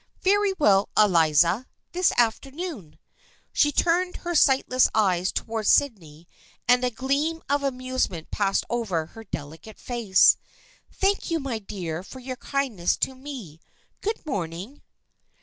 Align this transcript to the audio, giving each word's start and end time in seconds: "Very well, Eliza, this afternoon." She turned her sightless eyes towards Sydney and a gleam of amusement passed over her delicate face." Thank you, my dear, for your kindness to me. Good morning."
"Very 0.23 0.51
well, 0.57 0.89
Eliza, 0.97 1.67
this 1.91 2.11
afternoon." 2.17 2.97
She 3.53 3.71
turned 3.71 4.15
her 4.15 4.33
sightless 4.33 4.89
eyes 4.95 5.31
towards 5.31 5.71
Sydney 5.71 6.27
and 6.67 6.83
a 6.83 6.89
gleam 6.89 7.43
of 7.47 7.61
amusement 7.61 8.31
passed 8.31 8.65
over 8.67 9.05
her 9.05 9.23
delicate 9.23 9.77
face." 9.77 10.37
Thank 11.01 11.29
you, 11.29 11.39
my 11.39 11.59
dear, 11.59 12.01
for 12.01 12.19
your 12.19 12.37
kindness 12.37 12.97
to 12.97 13.13
me. 13.13 13.59
Good 14.01 14.25
morning." 14.25 14.81